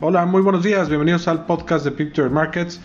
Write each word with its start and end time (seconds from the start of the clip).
Hola, 0.00 0.26
muy 0.26 0.42
buenos 0.42 0.62
días, 0.62 0.88
bienvenidos 0.88 1.26
al 1.26 1.44
podcast 1.44 1.84
de 1.84 1.90
Picture 1.90 2.30
Markets. 2.30 2.80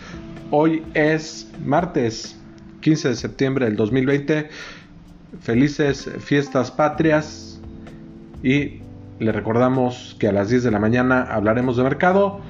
Hoy 0.50 0.82
es 0.94 1.48
martes 1.64 2.36
15 2.80 3.10
de 3.10 3.14
septiembre 3.14 3.66
del 3.66 3.76
2020. 3.76 4.50
Felices 5.40 6.10
fiestas 6.18 6.72
patrias 6.72 7.60
y 8.42 8.80
le 9.20 9.30
recordamos 9.30 10.16
que 10.18 10.26
a 10.26 10.32
las 10.32 10.48
10 10.48 10.64
de 10.64 10.72
la 10.72 10.80
mañana 10.80 11.22
hablaremos 11.22 11.76
de 11.76 11.84
mercado. 11.84 12.40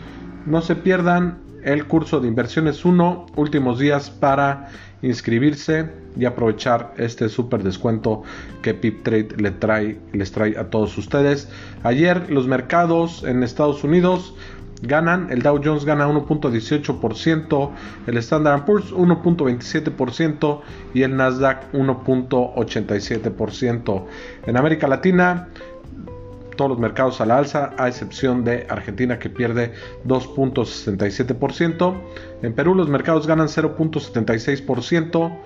No 0.47 0.63
se 0.63 0.77
pierdan 0.77 1.37
el 1.63 1.87
curso 1.87 2.21
de 2.21 2.29
inversiones 2.29 2.87
1, 2.87 3.27
últimos 3.37 3.79
días 3.79 4.09
para 4.09 4.71
inscribirse 5.05 5.91
y 6.17 6.25
aprovechar 6.25 6.95
este 6.97 7.29
súper 7.29 7.63
descuento 7.63 8.23
que 8.63 8.75
PipTrade 8.75 9.29
le 9.37 9.53
trae, 9.53 9.99
les 10.13 10.33
trae 10.33 10.59
a 10.59 10.71
todos 10.71 10.99
ustedes. 10.99 11.49
Ayer 11.83 12.31
los 12.31 12.47
mercados 12.47 13.25
en 13.25 13.43
Estados 13.43 13.83
Unidos 13.85 14.35
ganan, 14.83 15.31
el 15.31 15.43
Dow 15.43 15.61
Jones 15.63 15.85
gana 15.85 16.09
1.18%, 16.09 17.71
el 18.07 18.17
Standard 18.19 18.65
Poor's 18.65 18.93
1.27% 18.93 20.61
y 20.95 21.03
el 21.03 21.17
Nasdaq 21.17 21.73
1.87%. 21.73 24.05
En 24.47 24.57
América 24.57 24.89
Latina, 24.89 25.49
todos 26.57 26.71
los 26.71 26.79
mercados 26.79 27.21
a 27.21 27.27
la 27.27 27.39
alza, 27.39 27.73
a 27.79 27.89
excepción 27.89 28.45
de 28.45 28.67
Argentina 28.69 29.19
que 29.19 29.31
pierde 29.31 29.73
2.67%. 30.07 31.95
En 32.43 32.53
Perú 32.55 32.75
los 32.75 32.89
mercados 32.89 33.27
ganan 33.27 33.49
0.76%. 33.49 35.39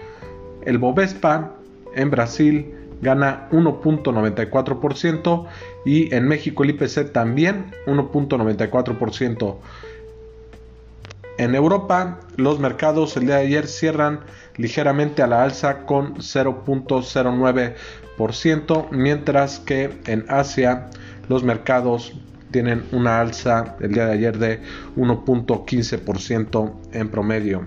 El 0.64 0.78
Bovespa 0.78 1.54
en 1.94 2.10
Brasil 2.10 2.74
gana 3.00 3.48
1.94% 3.52 5.46
y 5.84 6.12
en 6.14 6.26
México 6.26 6.64
el 6.64 6.70
IPC 6.70 7.12
también 7.12 7.72
1.94%. 7.86 9.56
En 11.38 11.54
Europa 11.54 12.20
los 12.36 12.58
mercados 12.58 13.16
el 13.16 13.26
día 13.26 13.36
de 13.36 13.46
ayer 13.46 13.68
cierran 13.68 14.18
ligeramente 14.56 15.22
a 15.22 15.28
la 15.28 15.44
alza 15.44 15.86
con 15.86 16.16
0.09%, 16.16 18.90
mientras 18.90 19.60
que 19.60 19.96
en 20.06 20.24
Asia 20.28 20.90
los 21.28 21.42
mercados 21.42 22.14
tienen 22.50 22.84
una 22.92 23.20
alza 23.20 23.76
el 23.80 23.92
día 23.92 24.06
de 24.06 24.12
ayer 24.12 24.38
de 24.38 24.62
1.15% 24.96 26.72
en 26.92 27.08
promedio. 27.08 27.66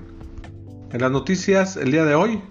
En 0.92 1.02
las 1.02 1.12
noticias 1.12 1.78
el 1.78 1.92
día 1.92 2.04
de 2.04 2.16
hoy, 2.16 2.42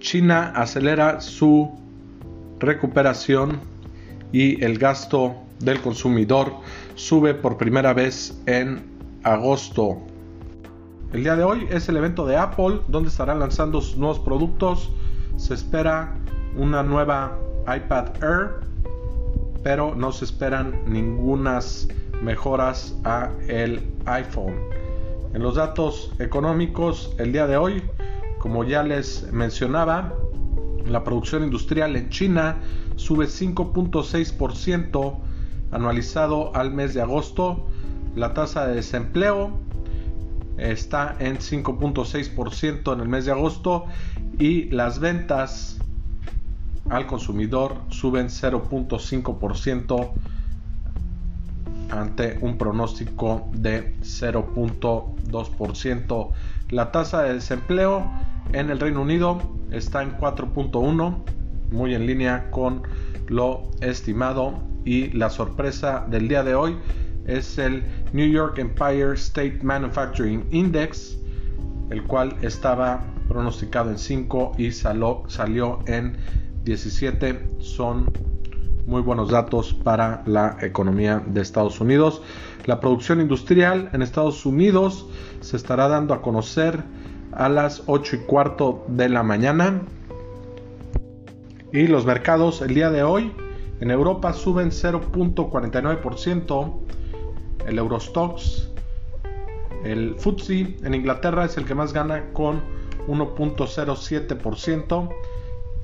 China 0.00 0.52
acelera 0.56 1.20
su 1.20 1.70
recuperación 2.58 3.60
y 4.32 4.62
el 4.64 4.78
gasto 4.78 5.34
del 5.60 5.80
consumidor 5.80 6.52
sube 6.94 7.34
por 7.34 7.56
primera 7.56 7.92
vez 7.92 8.40
en 8.46 8.84
agosto. 9.22 9.98
El 11.12 11.24
día 11.24 11.36
de 11.36 11.44
hoy 11.44 11.66
es 11.70 11.88
el 11.88 11.98
evento 11.98 12.26
de 12.26 12.36
Apple 12.36 12.80
donde 12.88 13.10
estarán 13.10 13.38
lanzando 13.38 13.80
sus 13.80 13.96
nuevos 13.96 14.18
productos. 14.18 14.90
Se 15.36 15.54
espera 15.54 16.14
una 16.56 16.82
nueva 16.82 17.38
iPad 17.66 18.22
Air, 18.22 18.50
pero 19.62 19.94
no 19.94 20.12
se 20.12 20.24
esperan 20.24 20.82
ningunas 20.86 21.88
mejoras 22.22 22.96
a 23.04 23.30
el 23.48 23.80
iPhone. 24.06 24.54
En 25.34 25.42
los 25.42 25.54
datos 25.54 26.12
económicos 26.18 27.14
el 27.18 27.32
día 27.32 27.46
de 27.46 27.56
hoy 27.56 27.82
como 28.42 28.64
ya 28.64 28.82
les 28.82 29.32
mencionaba, 29.32 30.12
la 30.84 31.04
producción 31.04 31.44
industrial 31.44 31.94
en 31.94 32.08
China 32.08 32.56
sube 32.96 33.26
5.6% 33.26 35.16
anualizado 35.70 36.52
al 36.56 36.72
mes 36.72 36.92
de 36.92 37.02
agosto. 37.02 37.64
La 38.16 38.34
tasa 38.34 38.66
de 38.66 38.74
desempleo 38.74 39.52
está 40.58 41.14
en 41.20 41.38
5.6% 41.38 42.92
en 42.92 43.00
el 43.00 43.08
mes 43.08 43.26
de 43.26 43.30
agosto 43.30 43.84
y 44.40 44.64
las 44.70 44.98
ventas 44.98 45.78
al 46.92 47.06
consumidor 47.06 47.76
suben 47.88 48.28
0.5% 48.28 50.12
ante 51.90 52.38
un 52.42 52.58
pronóstico 52.58 53.48
de 53.54 53.96
0.2%. 54.00 56.30
La 56.68 56.92
tasa 56.92 57.22
de 57.22 57.32
desempleo 57.34 58.04
en 58.52 58.70
el 58.70 58.78
Reino 58.78 59.00
Unido 59.00 59.40
está 59.70 60.02
en 60.02 60.18
4.1, 60.18 61.16
muy 61.70 61.94
en 61.94 62.06
línea 62.06 62.50
con 62.50 62.82
lo 63.28 63.70
estimado 63.80 64.52
y 64.84 65.12
la 65.12 65.30
sorpresa 65.30 66.04
del 66.10 66.28
día 66.28 66.44
de 66.44 66.54
hoy 66.54 66.76
es 67.26 67.56
el 67.56 67.82
New 68.12 68.28
York 68.28 68.58
Empire 68.58 69.14
State 69.14 69.60
Manufacturing 69.62 70.44
Index, 70.50 71.16
el 71.88 72.02
cual 72.02 72.36
estaba 72.42 73.02
pronosticado 73.28 73.88
en 73.90 73.98
5 73.98 74.52
y 74.58 74.72
salió, 74.72 75.22
salió 75.28 75.78
en 75.86 76.18
17. 76.64 77.48
Son 77.58 78.10
muy 78.86 79.02
buenos 79.02 79.30
datos 79.30 79.72
para 79.72 80.22
la 80.26 80.58
economía 80.60 81.22
de 81.26 81.40
Estados 81.40 81.80
Unidos. 81.80 82.22
La 82.66 82.80
producción 82.80 83.20
industrial 83.20 83.90
en 83.92 84.02
Estados 84.02 84.44
Unidos 84.46 85.06
se 85.40 85.56
estará 85.56 85.88
dando 85.88 86.14
a 86.14 86.22
conocer 86.22 86.82
a 87.32 87.48
las 87.48 87.82
8 87.86 88.16
y 88.16 88.18
cuarto 88.20 88.84
de 88.88 89.08
la 89.08 89.22
mañana. 89.22 89.82
Y 91.72 91.86
los 91.86 92.04
mercados 92.04 92.60
el 92.60 92.74
día 92.74 92.90
de 92.90 93.02
hoy 93.02 93.32
en 93.80 93.90
Europa 93.90 94.32
suben 94.32 94.70
0.49%. 94.70 96.80
El 97.66 97.78
Eurostox, 97.78 98.68
el 99.84 100.16
FTSE 100.18 100.76
en 100.82 100.94
Inglaterra 100.94 101.44
es 101.44 101.56
el 101.56 101.64
que 101.64 101.74
más 101.74 101.92
gana 101.92 102.32
con 102.32 102.60
1.07%. 103.08 105.08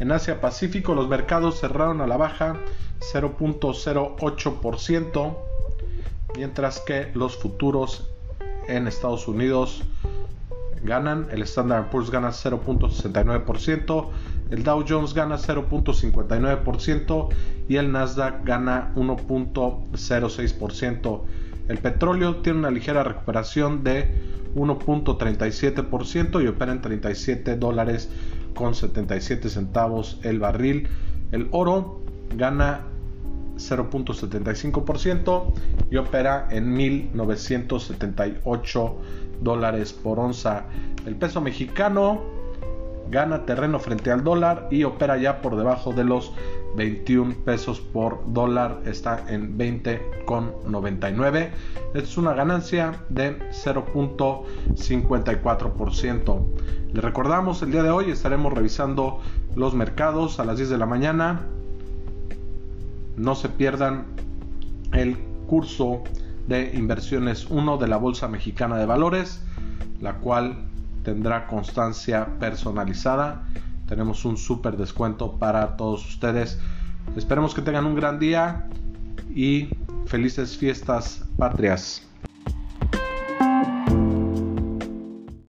En 0.01 0.13
Asia 0.13 0.41
Pacífico 0.41 0.95
los 0.95 1.09
mercados 1.09 1.59
cerraron 1.59 2.01
a 2.01 2.07
la 2.07 2.17
baja 2.17 2.57
0.08%, 3.01 5.37
mientras 6.37 6.79
que 6.81 7.11
los 7.15 7.37
futuros 7.37 8.09
en 8.69 8.87
Estados 8.87 9.27
Unidos 9.27 9.83
ganan, 10.83 11.27
el 11.33 11.43
Standard 11.43 11.91
Poor's 11.91 12.11
gana 12.11 12.29
0.69%, 12.29 14.09
el 14.51 14.63
Dow 14.63 14.85
Jones 14.89 15.13
gana 15.15 15.37
0.59% 15.37 17.29
y 17.69 17.77
el 17.77 17.91
Nasdaq 17.93 18.45
gana 18.45 18.93
1.06%. 18.95 21.23
El 21.69 21.79
petróleo 21.79 22.37
tiene 22.37 22.61
una 22.61 22.71
ligera 22.71 23.03
recuperación 23.03 23.83
de 23.85 24.23
1.37% 24.55 26.43
y 26.43 26.47
opera 26.47 26.73
en 26.73 26.81
37 26.81 27.57
dólares 27.57 28.09
con 28.55 28.75
77 28.75 29.49
centavos 29.49 30.21
el 30.23 30.39
barril. 30.39 30.89
El 31.33 31.49
oro 31.51 32.01
gana 32.37 32.83
0.75% 33.57 35.53
y 35.91 35.97
opera 35.97 36.47
en 36.51 36.73
1978 36.73 38.97
dólares 39.41 39.93
por 39.93 40.19
onza. 40.19 40.65
El 41.07 41.17
peso 41.17 41.41
mexicano 41.41 42.23
gana 43.11 43.47
terreno 43.47 43.79
frente 43.79 44.11
al 44.11 44.25
dólar 44.25 44.69
y 44.71 44.85
opera 44.85 45.17
ya 45.17 45.41
por 45.41 45.57
debajo 45.57 45.93
de 45.93 46.05
los 46.05 46.33
21 46.79 47.35
pesos 47.45 47.81
por 47.81 48.33
dólar, 48.33 48.81
está 48.87 49.27
en 49.29 49.59
20,99. 49.59 51.51
Es 51.93 52.17
una 52.17 52.33
ganancia 52.33 53.05
de 53.09 53.37
0.54%. 53.51 56.41
Le 56.93 57.01
recordamos, 57.01 57.61
el 57.63 57.73
día 57.73 57.83
de 57.83 57.91
hoy 57.91 58.13
estaremos 58.13 58.53
revisando 58.53 59.19
los 59.57 59.75
mercados 59.75 60.39
a 60.39 60.45
las 60.45 60.57
10 60.57 60.69
de 60.71 60.79
la 60.79 60.87
mañana. 60.87 61.41
No 63.17 63.35
se 63.35 63.49
pierdan 63.49 64.05
el 64.93 65.17
curso 65.49 66.05
de 66.47 66.71
inversiones 66.75 67.51
1 67.51 67.79
de 67.79 67.89
la 67.89 67.97
Bolsa 67.97 68.29
Mexicana 68.29 68.77
de 68.77 68.87
Valores, 68.87 69.43
la 70.01 70.19
cual 70.19 70.69
tendrá 71.03 71.49
constancia 71.49 72.39
personalizada. 72.39 73.49
Tenemos 73.89 74.25
un 74.25 74.37
súper 74.37 74.77
descuento 74.77 75.39
para 75.39 75.77
todos 75.77 76.07
ustedes. 76.07 76.61
Esperemos 77.17 77.55
que 77.55 77.63
tengan 77.63 77.87
un 77.87 77.95
gran 77.95 78.19
día 78.19 78.69
y 79.35 79.69
felices 80.07 80.57
fiestas 80.57 81.25
patrias. 81.37 82.08